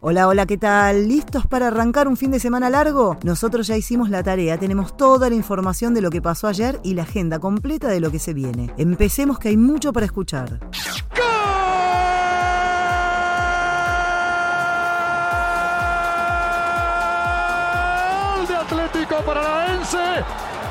[0.00, 1.08] Hola, hola, ¿qué tal?
[1.08, 3.16] ¿Listos para arrancar un fin de semana largo?
[3.24, 6.94] Nosotros ya hicimos la tarea, tenemos toda la información de lo que pasó ayer y
[6.94, 8.72] la agenda completa de lo que se viene.
[8.78, 10.60] Empecemos que hay mucho para escuchar.
[10.60, 10.70] ¡Gol
[18.46, 20.22] de Atlético Paranaense!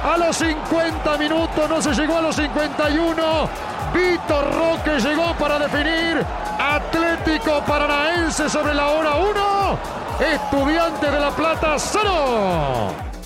[0.05, 3.49] A los 50 minutos, no se llegó a los 51.
[3.93, 6.25] Víctor Roque llegó para definir
[6.87, 9.79] Atlético Paranaense sobre la hora 1.
[10.33, 13.16] Estudiante de La Plata 0.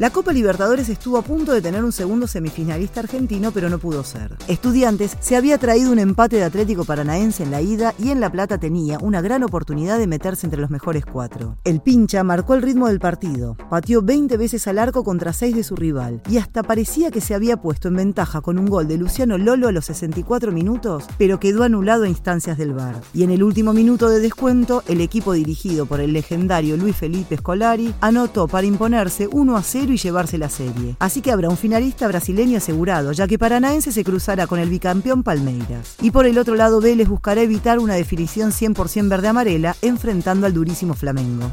[0.00, 4.02] La Copa Libertadores estuvo a punto de tener un segundo semifinalista argentino, pero no pudo
[4.02, 4.34] ser.
[4.48, 8.32] Estudiantes se había traído un empate de Atlético Paranaense en la ida y en La
[8.32, 11.58] Plata tenía una gran oportunidad de meterse entre los mejores cuatro.
[11.64, 15.64] El pincha marcó el ritmo del partido, pateó 20 veces al arco contra 6 de
[15.64, 18.96] su rival y hasta parecía que se había puesto en ventaja con un gol de
[18.96, 22.98] Luciano Lolo a los 64 minutos, pero quedó anulado a instancias del VAR.
[23.12, 27.36] Y en el último minuto de descuento, el equipo dirigido por el legendario Luis Felipe
[27.36, 30.96] Scolari anotó para imponerse 1 a 0 y llevarse la serie.
[30.98, 35.22] Así que habrá un finalista brasileño asegurado, ya que Paranaense se cruzará con el bicampeón
[35.22, 35.96] Palmeiras.
[36.00, 40.94] Y por el otro lado, Vélez buscará evitar una definición 100% verde-amarela, enfrentando al durísimo
[40.94, 41.50] Flamengo.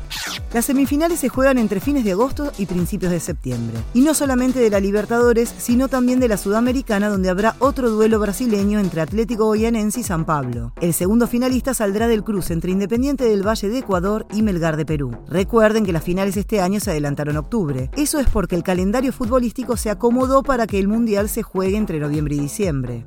[0.53, 3.77] Las semifinales se juegan entre fines de agosto y principios de septiembre.
[3.93, 8.19] Y no solamente de la Libertadores, sino también de la Sudamericana, donde habrá otro duelo
[8.19, 10.71] brasileño entre Atlético Goianense y San Pablo.
[10.79, 14.85] El segundo finalista saldrá del cruce entre Independiente del Valle de Ecuador y Melgar de
[14.85, 15.17] Perú.
[15.27, 17.91] Recuerden que las finales este año se adelantaron en octubre.
[17.97, 21.99] Eso es porque el calendario futbolístico se acomodó para que el Mundial se juegue entre
[21.99, 23.05] noviembre y diciembre.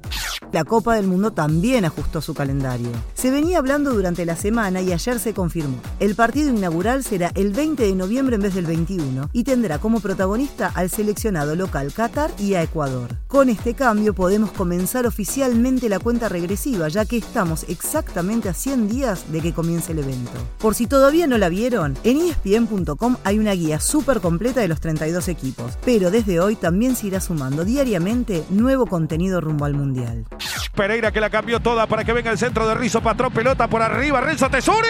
[0.52, 2.88] La Copa del Mundo también ajustó su calendario.
[3.15, 5.81] Se venía hablando durante la semana y ayer se confirmó.
[6.00, 10.00] El partido inaugural será el 20 de noviembre en vez del 21 y tendrá como
[10.00, 13.16] protagonista al seleccionado local Qatar y a Ecuador.
[13.28, 18.88] Con este cambio podemos comenzar oficialmente la cuenta regresiva ya que estamos exactamente a 100
[18.88, 20.32] días de que comience el evento.
[20.59, 24.81] Por si todavía no la vieron, en espn.com hay una guía súper completa de los
[24.81, 30.26] 32 equipos, pero desde hoy también se irá sumando diariamente nuevo contenido rumbo al Mundial.
[30.74, 33.82] Pereira que la cambió toda para que venga el centro de Rizo Patrón, pelota por
[33.82, 34.88] arriba, Renzo Tesuri.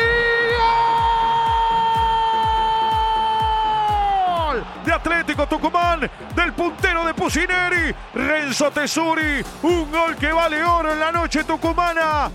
[4.47, 4.65] ¡Gol!
[4.85, 11.01] De Atlético Tucumán, del puntero de Pusineri, Renzo Tesuri, un gol que vale oro en
[11.01, 12.31] la noche tucumana.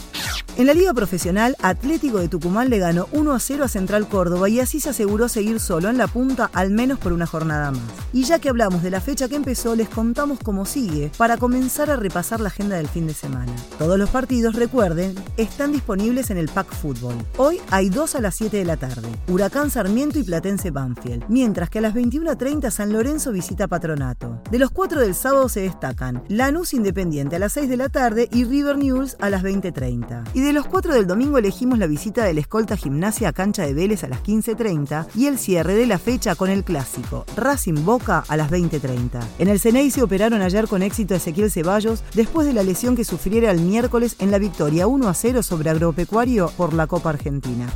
[0.57, 4.47] En la Liga Profesional, Atlético de Tucumán le ganó 1 a 0 a Central Córdoba
[4.47, 7.81] y así se aseguró seguir solo en la punta al menos por una jornada más.
[8.13, 11.91] Y ya que hablamos de la fecha que empezó, les contamos cómo sigue para comenzar
[11.91, 13.51] a repasar la agenda del fin de semana.
[13.77, 17.15] Todos los partidos, recuerden, están disponibles en el Pack Fútbol.
[17.35, 21.69] Hoy hay dos a las 7 de la tarde, Huracán Sarmiento y Platense Banfield, mientras
[21.69, 24.41] que a las 21.30 San Lorenzo visita Patronato.
[24.49, 28.29] De los cuatro del sábado se destacan Lanús Independiente a las 6 de la tarde
[28.31, 30.23] y River News a las 20.30.
[30.33, 33.73] Y de los cuatro del domingo elegimos la visita del escolta gimnasia a cancha de
[33.73, 38.23] Vélez a las 15.30 y el cierre de la fecha con el clásico Racing Boca
[38.27, 39.23] a las 20.30.
[39.39, 42.95] En el Ceney se operaron ayer con éxito a Ezequiel Ceballos después de la lesión
[42.95, 47.09] que sufriera el miércoles en la victoria 1 a 0 sobre Agropecuario por la Copa
[47.09, 47.67] Argentina.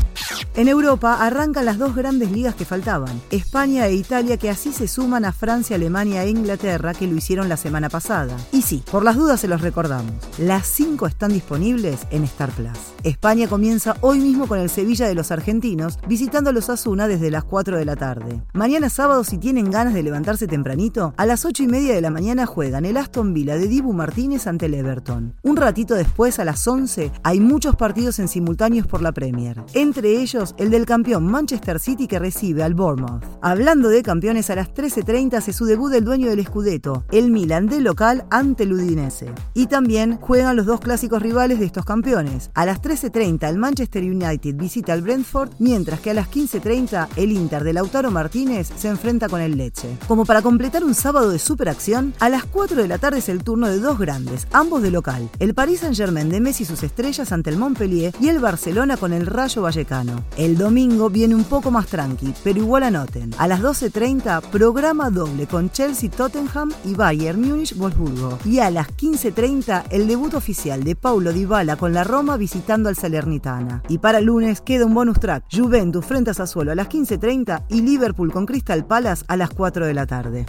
[0.59, 4.89] En Europa arrancan las dos grandes ligas que faltaban, España e Italia que así se
[4.89, 8.35] suman a Francia, Alemania e Inglaterra que lo hicieron la semana pasada.
[8.51, 12.77] Y sí, por las dudas se los recordamos, las cinco están disponibles en Star Plus.
[13.03, 17.45] España comienza hoy mismo con el Sevilla de los argentinos, visitando los Asuna desde las
[17.45, 18.41] 4 de la tarde.
[18.51, 22.11] Mañana sábado, si tienen ganas de levantarse tempranito, a las 8 y media de la
[22.11, 25.35] mañana juegan el Aston Villa de Dibu Martínez ante el Everton.
[25.41, 29.63] Un ratito después, a las 11, hay muchos partidos en simultáneos por la Premier.
[29.73, 33.23] Entre ellos, el del campeón Manchester City que recibe al Bournemouth.
[33.41, 37.67] Hablando de campeones, a las 13.30 hace su debut el dueño del Scudetto, el Milan
[37.67, 39.31] de local ante el Udinese.
[39.53, 42.51] Y también juegan los dos clásicos rivales de estos campeones.
[42.53, 47.31] A las 13.30 el Manchester United visita al Brentford, mientras que a las 15.30 el
[47.31, 49.97] Inter de Lautaro Martínez se enfrenta con el Leche.
[50.07, 53.43] Como para completar un sábado de superacción, a las 4 de la tarde es el
[53.43, 55.29] turno de dos grandes, ambos de local.
[55.39, 59.13] El Paris Saint-Germain de Messi y sus estrellas ante el Montpellier y el Barcelona con
[59.13, 60.25] el Rayo Vallecano.
[60.39, 63.31] El domingo viene un poco más tranqui, pero igual anoten.
[63.37, 68.39] A las 12.30 programa doble con Chelsea Tottenham y Bayern Múnich Wolfsburgo.
[68.45, 72.95] Y a las 15.30 el debut oficial de Paulo Dybala con la Roma visitando al
[72.95, 73.83] Salernitana.
[73.89, 77.81] Y para lunes queda un bonus track, Juventus frente a Sassuolo a las 15.30 y
[77.81, 80.45] Liverpool con Crystal Palace a las 4 de la tarde.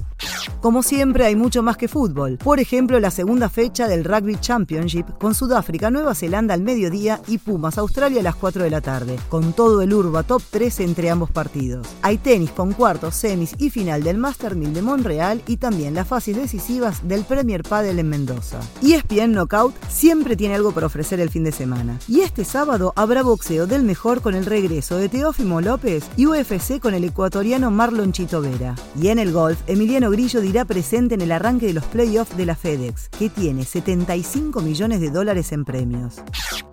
[0.60, 2.36] Como siempre hay mucho más que fútbol.
[2.36, 7.38] Por ejemplo, la segunda fecha del Rugby Championship con Sudáfrica, Nueva Zelanda al mediodía y
[7.38, 11.08] Pumas, Australia a las 4 de la tarde, con todo el Urba top 3 entre
[11.08, 11.86] ambos partidos.
[12.02, 16.06] Hay tenis con cuartos, semis y final del Master 1000 de Montreal y también las
[16.06, 18.60] fases decisivas del Premier Padel en Mendoza.
[18.82, 21.98] ESPN Knockout siempre tiene algo para ofrecer el fin de semana.
[22.06, 26.80] Y este sábado habrá boxeo del mejor con el regreso de Teófimo López y UFC
[26.80, 28.74] con el ecuatoriano Marlon Chito Vera.
[29.00, 32.44] Y en el golf, Emiliano Grillo dirá presente en el arranque de los playoffs de
[32.44, 36.16] la FedEx, que tiene 75 millones de dólares en premios.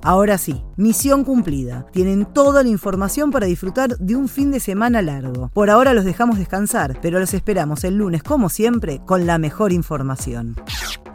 [0.02, 1.86] Ahora sí, misión cumplida.
[1.92, 5.52] Tienen toda la información para disfrutar de un fin de semana largo.
[5.54, 9.72] Por ahora los dejamos descansar, pero los esperamos el lunes, como siempre, con la mejor
[9.72, 10.56] información.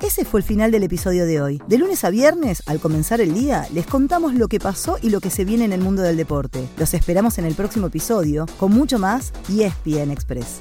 [0.00, 1.60] Ese fue el final del episodio de hoy.
[1.66, 5.20] De lunes a viernes, al comenzar el día, les contamos lo que pasó y lo
[5.20, 6.68] que se viene en el mundo del deporte.
[6.76, 10.60] Los esperamos en el próximo episodio con mucho más y ESPN Express.